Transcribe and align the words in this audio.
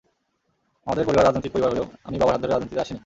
আমাদের 0.87 1.05
পরিবার 1.05 1.25
রাজনৈতিক 1.25 1.51
পরিবার 1.51 1.71
হলেও 1.71 1.85
আমি 2.03 2.17
বাবার 2.17 2.33
হাত 2.33 2.41
ধরে 2.41 2.51
রাজনীতিতে 2.51 2.81
আসিনি। 2.81 2.99